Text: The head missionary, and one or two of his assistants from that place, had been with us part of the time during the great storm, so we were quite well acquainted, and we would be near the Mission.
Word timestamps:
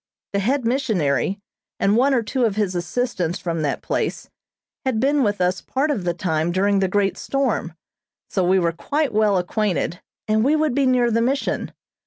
The 0.33 0.39
head 0.39 0.65
missionary, 0.65 1.37
and 1.79 1.95
one 1.95 2.15
or 2.15 2.23
two 2.23 2.43
of 2.45 2.55
his 2.55 2.73
assistants 2.73 3.37
from 3.37 3.61
that 3.61 3.83
place, 3.83 4.31
had 4.83 4.99
been 4.99 5.21
with 5.21 5.39
us 5.39 5.61
part 5.61 5.91
of 5.91 6.05
the 6.05 6.13
time 6.15 6.51
during 6.51 6.79
the 6.79 6.87
great 6.87 7.19
storm, 7.19 7.75
so 8.27 8.43
we 8.43 8.57
were 8.57 8.71
quite 8.71 9.13
well 9.13 9.37
acquainted, 9.37 10.01
and 10.27 10.43
we 10.43 10.55
would 10.55 10.73
be 10.73 10.87
near 10.87 11.11
the 11.11 11.21
Mission. 11.21 11.71